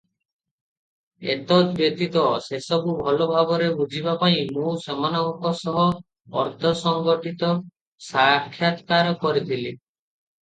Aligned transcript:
ଏତଦ୍ 1.31 1.67
ବ୍ୟତୀତ 1.79 2.21
ସେସବୁ 2.45 2.93
ଭଲ 3.01 3.27
ଭାବରେ 3.31 3.67
ବୁଝିବା 3.81 4.15
ପାଇଁ 4.23 4.39
ମୁଁ 4.55 4.71
ସେମାନନଙ୍କ 4.85 5.51
ସହ 5.59 5.77
ଅର୍ଦ୍ଧ-ସଂଗଠିତ 6.45 7.51
ସାକ୍ଷାତକାର 8.07 9.13
କରିଥିଲି। 9.27 9.75